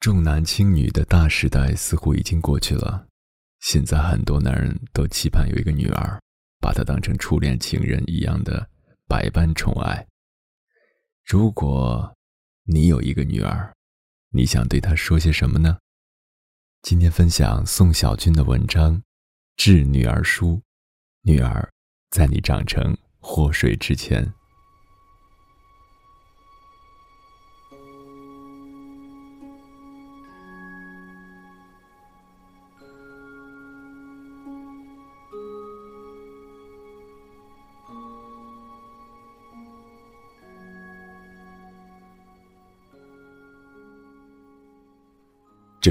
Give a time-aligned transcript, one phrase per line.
[0.00, 3.06] 重男轻女的大时代似乎已经过去了，
[3.60, 6.18] 现在很多男人都期盼有一个女儿，
[6.58, 8.66] 把她当成初恋情人一样的
[9.06, 10.06] 百般宠爱。
[11.26, 12.16] 如果
[12.64, 13.74] 你有一个女儿，
[14.30, 15.76] 你想对她说些什么呢？
[16.80, 18.96] 今天分享宋小军的文章
[19.56, 20.52] 《致女儿书》，
[21.20, 21.70] 女儿，
[22.08, 24.32] 在你长成祸水之前。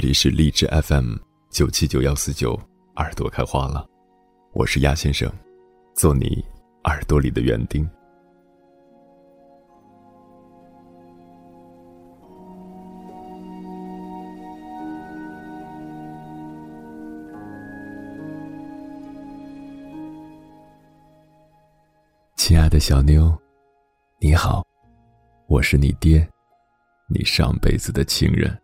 [0.02, 1.18] 这里是荔枝 FM
[1.50, 2.58] 九七九幺四九，
[2.96, 3.86] 耳朵开花了，
[4.54, 5.30] 我是鸭先生，
[5.94, 6.42] 做你
[6.86, 7.86] 耳朵里的园丁。
[22.38, 23.38] 亲爱的小妞，
[24.22, 24.66] 你好，
[25.48, 26.26] 我是你爹，
[27.10, 28.58] 你上辈子的情人。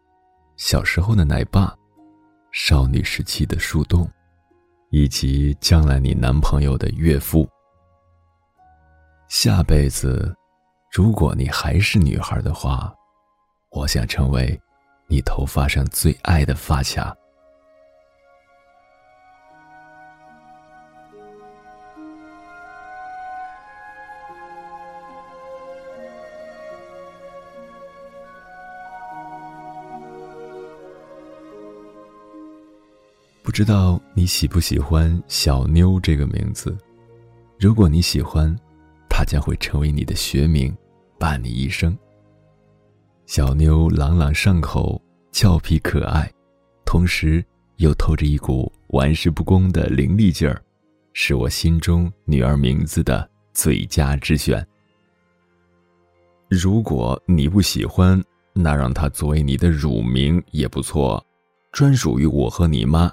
[0.58, 1.76] 小时候的奶爸，
[2.52, 4.10] 少女时期的树洞，
[4.90, 7.48] 以及将来你男朋友的岳父。
[9.28, 10.34] 下辈子，
[10.92, 12.94] 如果你还是女孩的话，
[13.72, 14.58] 我想成为
[15.08, 17.14] 你头发上最爱的发卡。
[33.56, 36.78] 知道你喜不喜欢“小妞”这个名字？
[37.58, 38.54] 如果你喜欢，
[39.10, 40.76] 它将会成为你的学名，
[41.18, 41.98] 伴你一生。
[43.28, 46.30] 小妞朗朗上口，俏皮可爱，
[46.86, 47.42] 同时
[47.78, 50.62] 又透着一股玩世不恭的伶俐劲儿，
[51.14, 54.68] 是我心中女儿名字的最佳之选。
[56.50, 58.22] 如果你不喜欢，
[58.52, 61.26] 那让它作为你的乳名也不错，
[61.72, 63.10] 专属于我和你妈。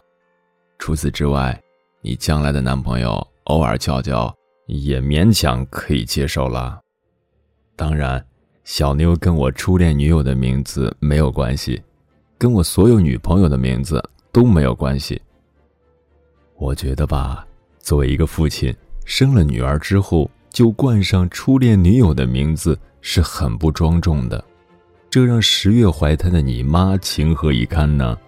[0.85, 1.57] 除此之外，
[2.01, 4.35] 你将来的男朋友偶尔叫叫，
[4.67, 6.81] 也勉强可以接受了。
[7.77, 8.21] 当然，
[8.65, 11.81] 小妞跟我初恋女友的名字没有关系，
[12.37, 15.23] 跟我所有女朋友的名字都没有关系。
[16.57, 17.47] 我觉得吧，
[17.79, 24.45] 作为一个父亲，生了女儿之后就冠上初恋女友的名字是很不庄重的，
[25.09, 28.19] 这让十月怀胎的你妈情何以堪呢？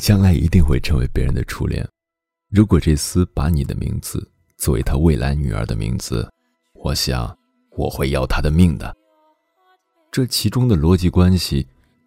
[0.00, 1.86] 将来一定会成为别人的初恋。
[2.48, 6.28] 如果这厮把你的名字作为他未来女儿的名字，
[6.72, 7.36] 我想
[7.76, 8.96] 我会要他的命的。
[10.10, 11.66] 这其中的逻辑关系，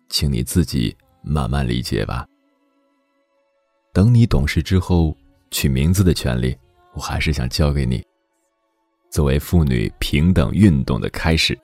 [0.09, 2.27] 请你自己慢慢理解吧。
[3.93, 5.15] 等你懂事之后，
[5.51, 6.57] 取名字的权利，
[6.95, 8.03] 我还是想交给你，
[9.11, 11.57] 作为妇女平等运动的开始。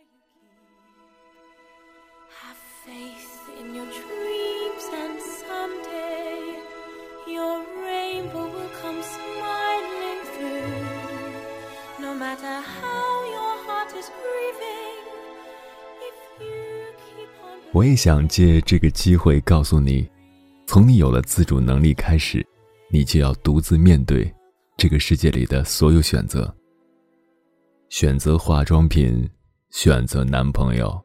[17.80, 20.06] 我也想借这个机会告诉你，
[20.68, 22.46] 从你有了自主能力开始，
[22.92, 24.30] 你就要独自面对
[24.76, 26.54] 这个世界里的所有选择。
[27.88, 29.26] 选择化妆品，
[29.70, 31.02] 选择男朋友，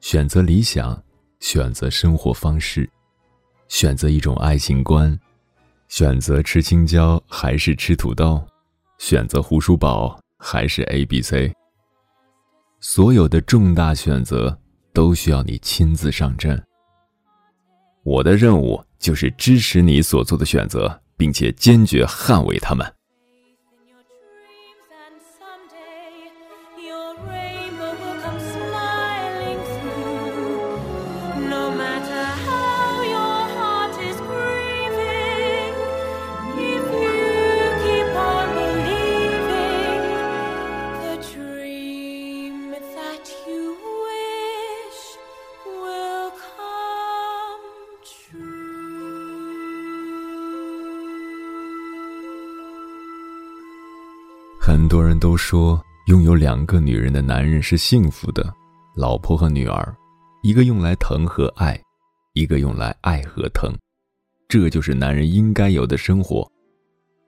[0.00, 0.98] 选择理想，
[1.40, 2.88] 选择生活方式，
[3.68, 5.20] 选择一种爱情观，
[5.88, 8.42] 选择吃青椒还是吃土豆，
[8.96, 11.52] 选择胡叔宝还是 A B C。
[12.80, 14.58] 所有的重大选择。
[14.94, 16.62] 都需要你亲自上阵。
[18.04, 22.93] 我的任务就是支持你所做的选择，并且坚决捍卫他们。
[55.24, 58.54] 都说拥有两个女人的男人是幸福的，
[58.94, 59.96] 老婆和女儿，
[60.42, 61.80] 一个用来疼和爱，
[62.34, 63.72] 一个用来爱和疼，
[64.50, 66.46] 这就是男人应该有的生活。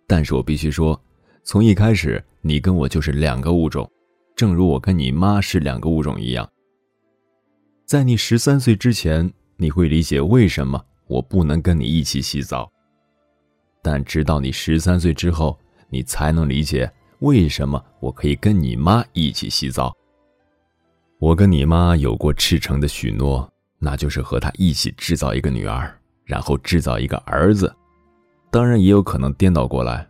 [0.06, 1.02] 但是我必须说，
[1.42, 3.90] 从一开始你跟我就是两个物种，
[4.36, 6.46] 正如我跟你妈是两个物种一样。
[7.86, 12.70] 在你十三岁之前，你会理解为什么我不能跟你一起洗澡。
[13.82, 15.58] 但直到你十三岁之后，
[15.88, 19.94] 你才能理解为什么我可以跟你妈一起洗澡。
[21.18, 27.74] 我跟你妈有过赤诚的许诺，那就是和她一起制造一个女儿，然后制造一个儿子。
[28.50, 30.06] 当然，也有可能颠倒过来。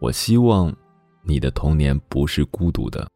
[0.00, 0.74] 我希望
[1.24, 3.08] 你的童年不是孤独的，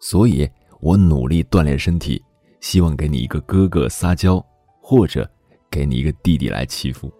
[0.00, 0.48] 所以
[0.80, 2.22] 我努力锻炼身体。
[2.60, 4.44] 希望给你一个哥哥撒娇，
[4.80, 5.30] 或者
[5.70, 7.12] 给你一个弟弟来欺负。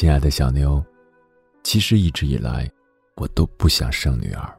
[0.00, 0.80] 亲爱的小妞，
[1.64, 2.70] 其实一直以来，
[3.16, 4.56] 我都不想生女儿。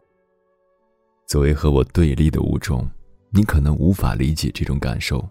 [1.26, 2.86] 作为和我对立的物种，
[3.30, 5.26] 你可能无法理解这种感受。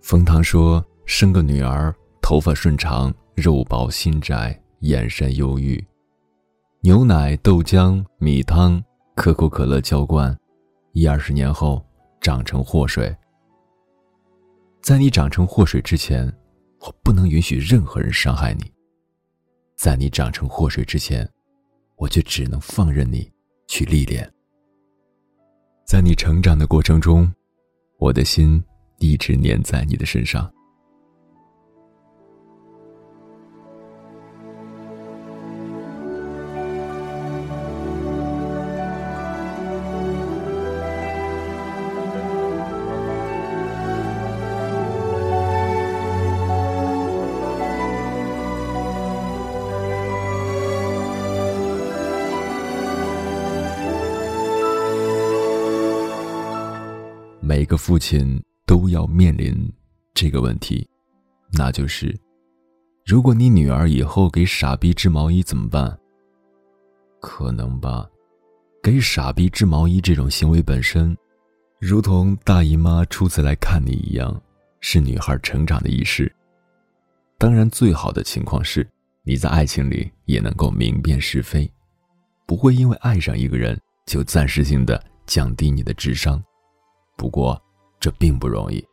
[0.00, 5.80] 冯唐说：“生个女儿，头发顺长，肉薄心窄，眼神忧郁。
[6.80, 8.82] 牛奶、豆浆、米汤、
[9.14, 10.36] 可口可乐浇灌，
[10.94, 11.80] 一二十年后
[12.20, 13.16] 长成祸水。
[14.82, 16.28] 在你长成祸水之前，
[16.82, 18.64] 我不能允许任何人伤害你。
[19.76, 21.28] 在你长成祸水之前，
[21.96, 23.30] 我就只能放任你
[23.66, 24.30] 去历练。
[25.86, 27.32] 在你成长的过程中，
[27.98, 28.62] 我的心。”
[29.02, 30.48] 一直粘在你的身上。
[57.52, 58.42] 每个父亲。
[58.64, 59.70] 都要面临
[60.14, 60.88] 这个问题，
[61.52, 62.18] 那就是：
[63.04, 65.98] 如果你女儿以后给傻逼织毛衣怎么办？
[67.20, 68.08] 可能吧，
[68.82, 71.14] 给傻逼织毛衣这种行为本身，
[71.80, 74.40] 如同大姨妈初次来看你一样，
[74.80, 76.32] 是女孩成长的仪式。
[77.36, 78.88] 当然，最好的情况是
[79.22, 81.70] 你在爱情里也能够明辨是非，
[82.46, 86.42] 不会因为爱上一个人就暂时性的降低你的智商。
[87.22, 87.56] 不过，
[88.00, 88.84] 这并不容易。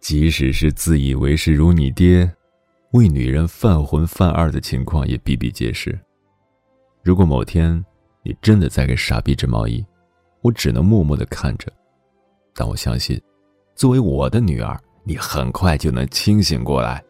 [0.00, 2.34] 即使是自以为是如你爹，
[2.92, 6.00] 为女人犯浑犯二的情况也比比皆是。
[7.02, 7.84] 如果某天
[8.22, 9.84] 你真的在给傻逼织毛衣，
[10.40, 11.70] 我只能默默的看着。
[12.54, 13.20] 但我相信，
[13.74, 17.04] 作为我的女儿，你很快就能清醒过来。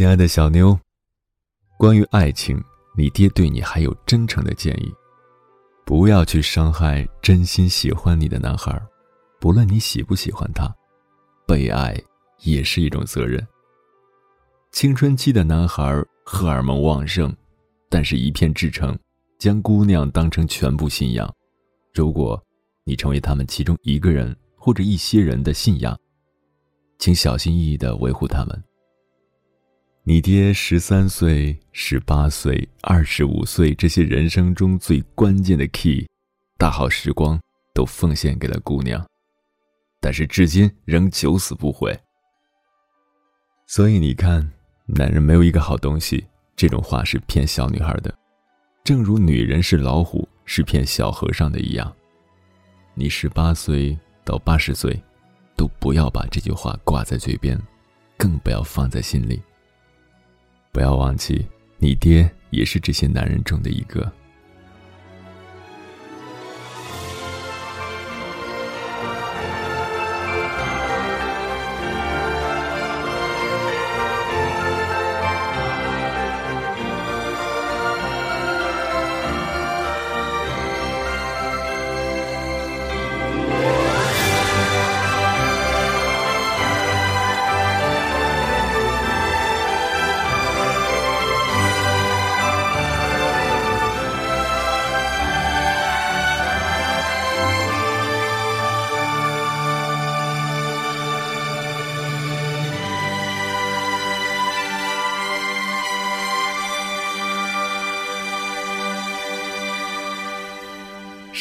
[0.00, 0.80] 亲爱的小妞，
[1.76, 2.58] 关于爱情，
[2.96, 4.90] 你爹对你还有真诚的建议：
[5.84, 8.80] 不要去伤害真心喜欢你的男孩，
[9.38, 10.74] 不论你喜不喜欢他，
[11.46, 11.94] 被爱
[12.44, 13.46] 也是一种责任。
[14.72, 17.30] 青春期的男孩荷尔蒙旺盛，
[17.90, 18.98] 但是一片至诚，
[19.38, 21.30] 将姑娘当成全部信仰。
[21.92, 22.42] 如果
[22.84, 25.94] 你成为他们其中一个人或者一些人的信仰，
[26.98, 28.64] 请小心翼翼的维护他们。
[30.02, 36.08] 你爹十三岁、十八岁、二十五岁这些人生中最关键的 key，
[36.56, 37.38] 大好时光
[37.74, 39.06] 都奉献给了姑娘，
[40.00, 41.96] 但是至今仍九死不悔。
[43.66, 44.50] 所以你看，
[44.86, 46.26] 男人没有一个好东西，
[46.56, 48.12] 这种话是骗小女孩的，
[48.82, 51.94] 正如女人是老虎是骗小和尚的一样。
[52.94, 54.98] 你十八岁到八十岁，
[55.56, 57.60] 都不要把这句话挂在嘴边，
[58.16, 59.40] 更不要放在心里。
[60.72, 61.46] 不要忘记，
[61.78, 64.10] 你爹也是这些男人中的一个。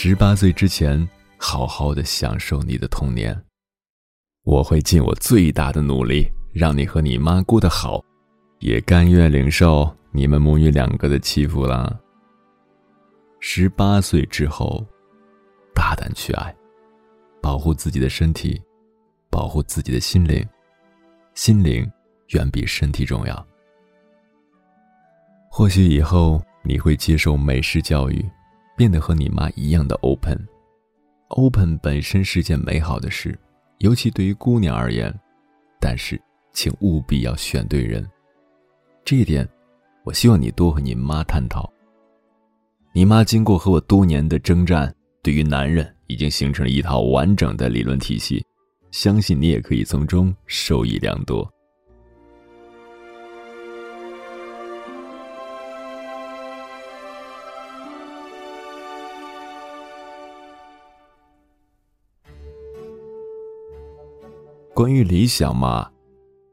[0.01, 1.05] 十八岁之前，
[1.37, 3.37] 好好的享受你的童年。
[4.45, 8.01] 我会尽我最大的努力，让你和你妈过得好，
[8.59, 11.99] 也甘愿领受你们母女两个的欺负啦。
[13.41, 14.87] 十八岁之后，
[15.75, 16.55] 大胆去爱，
[17.41, 18.57] 保护自己的身体，
[19.29, 20.47] 保护自己的心灵，
[21.33, 21.85] 心灵
[22.29, 23.47] 远比身体重要。
[25.51, 28.25] 或许以后你会接受美式教育，
[28.79, 30.39] 变得和你妈一样的 open。
[31.31, 33.37] open 本身是件美好的事，
[33.79, 35.13] 尤其对于姑娘而言。
[35.81, 36.17] 但是，
[36.53, 38.09] 请务必要选对人。
[39.03, 39.45] 这一点，
[40.05, 41.69] 我希望你多和你妈探讨。
[42.93, 48.41] 你妈经过和我多年的征战，对于男人已经形成了一套完整的理论体系，
[48.91, 51.45] 相信你也可以从中受益良多。
[64.79, 65.91] 关于理想嘛，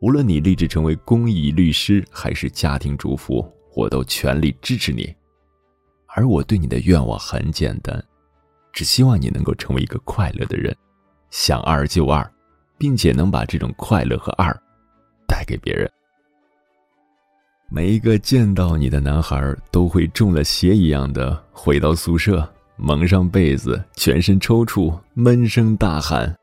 [0.00, 5.14] 无论你立志成为公益律师还是家庭主妇，我都全力支持你。
[6.08, 8.04] 而我对你的愿望很简单，
[8.72, 10.76] 只希望你能够成为一个快乐的人，
[11.30, 12.28] 想二就二，
[12.76, 14.52] 并且能把这种快乐和二
[15.28, 15.88] 带给别人。
[17.70, 26.36] 每一个见到你的男孩都会中了邪一样的回到宿舍，蒙上被子，全身抽搐，闷声大喊：“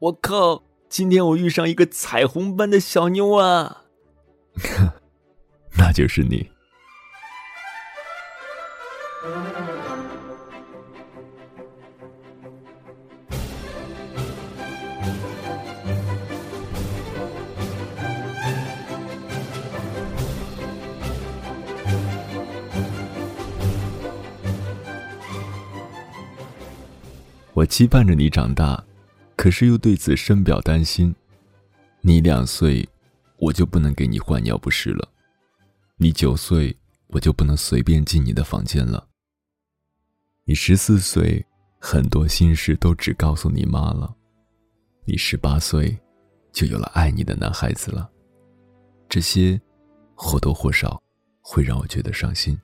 [0.00, 0.62] 我靠！
[0.90, 3.84] 今天我遇上一个彩虹般的小妞啊！”
[5.78, 6.50] 那就是你。
[27.52, 28.82] 我期盼着你长大，
[29.40, 31.14] 可是又对此深表担心。
[32.02, 32.86] 你两岁，
[33.38, 35.08] 我就不能给你换尿不湿了；
[35.96, 39.08] 你九岁，我就不能随便进你的房间了。
[40.44, 41.42] 你十四岁，
[41.78, 44.14] 很多心事都只告诉你妈了；
[45.06, 45.98] 你十八岁，
[46.52, 48.10] 就有了爱你的男孩子了。
[49.08, 49.58] 这些，
[50.14, 51.02] 或多或少，
[51.40, 52.60] 会让我觉得伤心。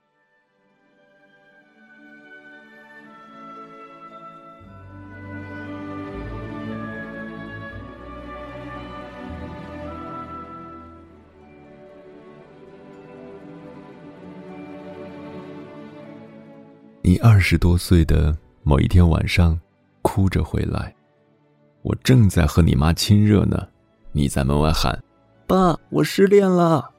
[17.06, 19.56] 你二十多岁的某一天晚上，
[20.02, 20.92] 哭着回来，
[21.82, 23.56] 我正在和你妈亲热呢，
[24.10, 25.00] 你在门外喊
[25.46, 26.90] ：“爸，我失恋了。”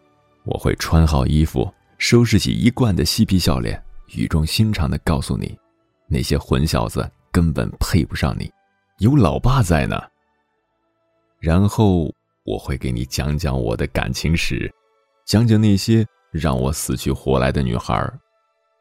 [0.48, 3.84] 我会穿好衣服，收拾起一贯的嬉皮笑脸，
[4.16, 5.60] 语重心长的告诉你，
[6.08, 8.50] 那些混小子根本配不上你，
[9.00, 10.02] 有老爸在呢。
[11.42, 12.10] 然后
[12.46, 14.74] 我会给你讲讲我的感情史，
[15.26, 18.10] 讲讲那些让我死去活来的女孩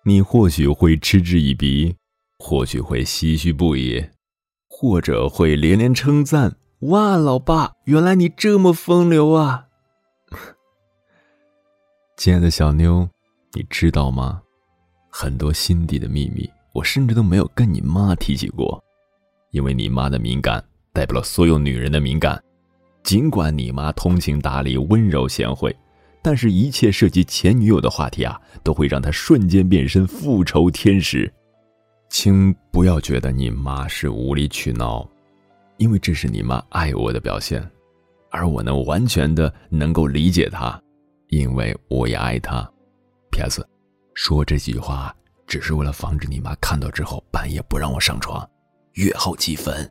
[0.08, 1.96] 你或许会嗤之以鼻，
[2.38, 4.04] 或许会唏嘘不已，
[4.68, 6.54] 或者会连连称赞
[6.90, 9.66] ：“哇，老爸，原来你这么风流啊！”
[12.16, 13.08] 亲爱的小妞，
[13.54, 14.40] 你知道吗？
[15.10, 18.80] 很多心底的秘密，我甚至都没有跟你妈提起过，
[19.50, 22.40] 因为你妈的敏感代表了所有女人的敏感。
[23.02, 25.76] 尽管你妈通情达理、温柔贤惠。
[26.26, 31.32] 但是，一切涉及前女友的话题啊，都会让他瞬间变身复仇天使。
[32.08, 35.08] 请不要觉得你妈是无理取闹，
[35.76, 37.64] 因为这是你妈爱我的表现，
[38.28, 40.76] 而我能完全的能够理解她，
[41.28, 42.68] 因为我也爱她。
[43.30, 43.64] P.S.
[44.14, 45.14] 说这句话
[45.46, 48.44] 只是为了防止你妈看到之后半夜不让我上床，
[48.94, 49.88] 月后积分。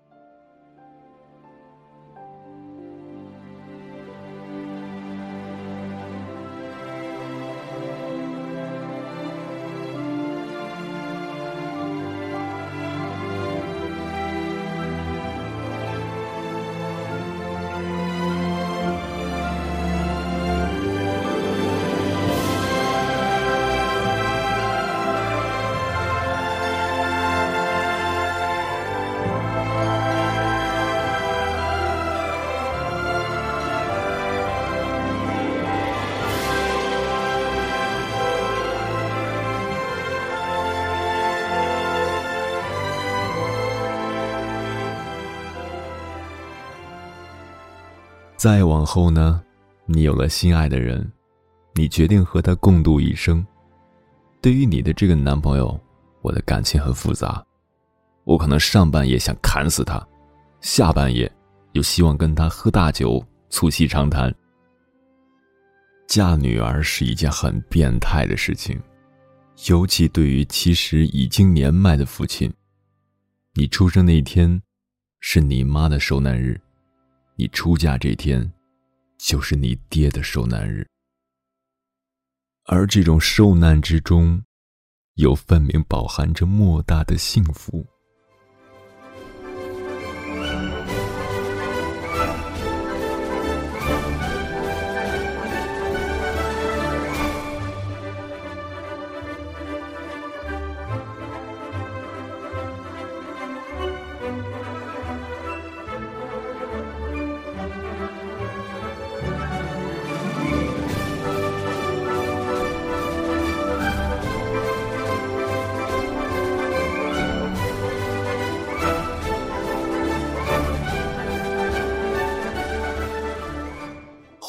[48.46, 49.42] 再往后呢，
[49.88, 51.12] 你有了心爱的人，
[51.74, 53.44] 你决定和他共度一生。
[54.40, 55.75] 对于你的这个男朋友，
[56.22, 57.44] 我的感情很复杂。
[58.24, 60.00] 我可能上半夜想砍死他，
[60.62, 61.28] 下半夜
[61.72, 64.32] 又希望跟他喝大酒，促膝长谈。
[66.06, 68.80] 嫁女儿是一件很变态的事情，
[69.70, 72.54] 尤其对于其实已经年迈的父亲。
[73.56, 74.62] 你出生那一天，
[75.20, 76.56] 是你妈的受难日；
[77.38, 78.54] 你出嫁这天，
[79.18, 80.88] 就是你爹的受难日。
[82.65, 84.42] 而这种受难之中，
[85.15, 87.86] 又分明饱含着莫大的幸福。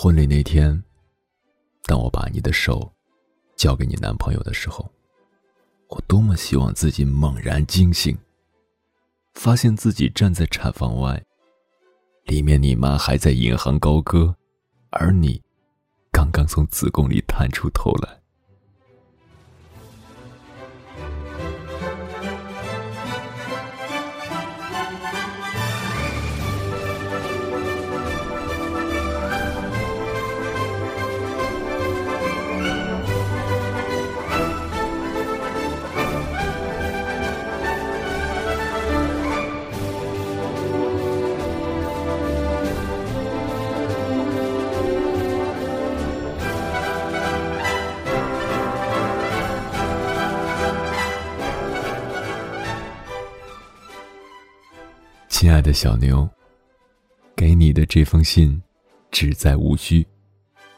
[0.07, 0.85] 婚礼那天，
[1.83, 2.93] 当我把你的手
[3.57, 4.89] 交给你男朋友的时候，
[5.89, 8.17] 我多么希望自己猛然惊醒，
[9.35, 11.21] 发现自己站在产房外，
[12.27, 14.37] 里面你妈还在引吭高歌，
[14.91, 15.43] 而你
[16.13, 18.21] 刚刚从子宫里探出头来。
[55.39, 56.27] 亲爱的小牛，
[57.37, 58.59] 给你的这封信，
[59.11, 60.07] 只在无需，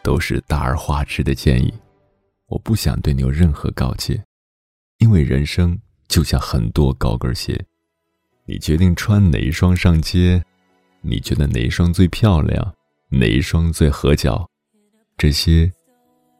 [0.03, 1.73] 都是大而化之的建议。
[2.49, 4.21] 我不想对你有任何告诫，
[4.99, 7.65] 因为人生就像很多高跟鞋，
[8.47, 10.43] 你决定穿哪一双上街，
[11.03, 12.75] 你觉得哪一双最漂亮，
[13.11, 14.45] 哪一双最合脚，
[15.17, 15.73] 这些，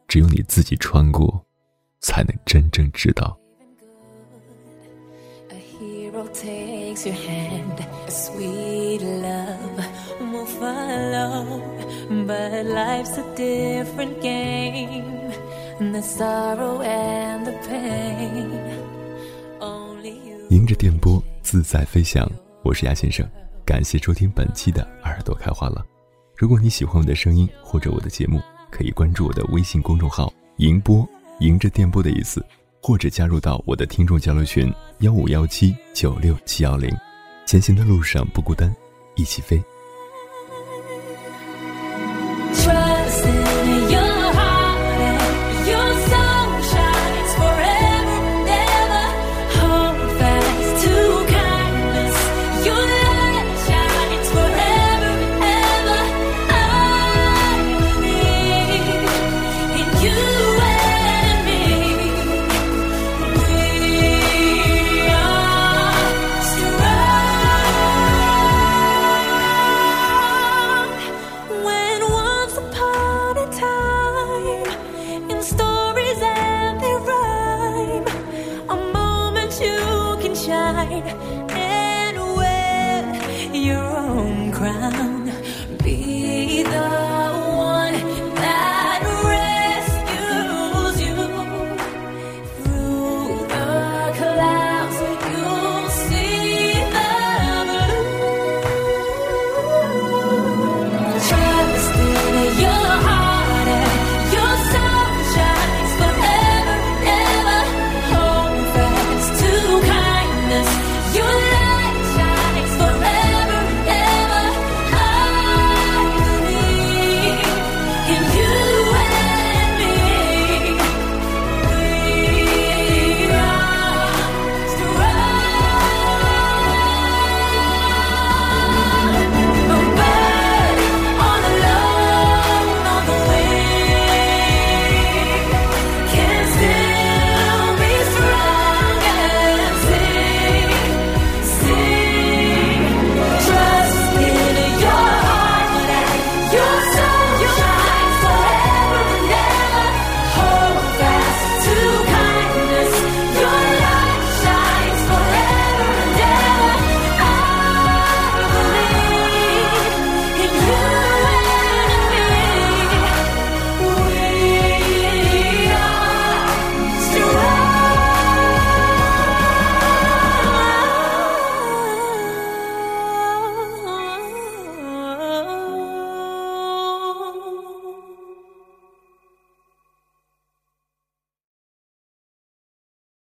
[0.09, 1.41] 只有你自己穿过，
[2.01, 3.39] 才能真正知道。
[8.09, 9.85] Sweet love
[10.31, 11.61] will follow.
[12.09, 15.31] But life's a different game.
[15.79, 18.59] The sorrow and the pain.
[19.59, 20.47] Only you.
[20.49, 22.29] 迎着电波自在飞翔
[22.63, 23.27] 我是鸭先生。
[23.65, 25.85] 感谢收听本期的耳朵开花了。
[26.35, 28.41] 如果你喜欢我的声音或者我的节目
[28.71, 31.07] 可以关注我的微信公众号迎波
[31.41, 32.43] 迎着电波的意思
[32.81, 36.89] 或者加入到我的听众交流群幺五幺七九六七幺零。
[37.49, 38.71] 前行的路上不孤单，
[39.15, 39.59] 一起飞。